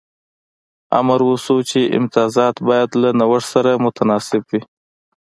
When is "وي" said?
4.49-4.61